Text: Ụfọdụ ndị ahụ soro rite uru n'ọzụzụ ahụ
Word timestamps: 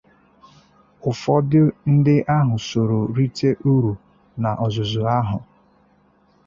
Ụfọdụ 1.09 1.61
ndị 1.93 2.15
ahụ 2.37 2.55
soro 2.67 2.99
rite 3.15 3.49
uru 3.73 3.93
n'ọzụzụ 4.39 5.01
ahụ 5.17 5.37